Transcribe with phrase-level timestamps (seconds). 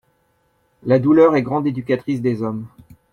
[0.81, 2.65] La douleur est la grande éducatrice des hommes.